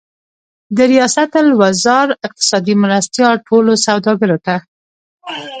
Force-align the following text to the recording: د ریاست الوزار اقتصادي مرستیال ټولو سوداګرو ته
د 0.75 0.77
ریاست 0.91 1.31
الوزار 1.43 2.07
اقتصادي 2.27 2.73
مرستیال 2.83 3.35
ټولو 3.47 3.71
سوداګرو 3.85 4.37
ته 4.45 4.55